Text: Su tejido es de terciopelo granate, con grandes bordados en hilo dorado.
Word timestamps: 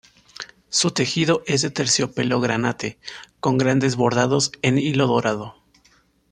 Su 0.69 0.89
tejido 0.89 1.43
es 1.45 1.61
de 1.61 1.69
terciopelo 1.69 2.41
granate, 2.41 2.97
con 3.39 3.59
grandes 3.59 3.95
bordados 3.95 4.51
en 4.63 4.79
hilo 4.79 5.05
dorado. 5.05 5.57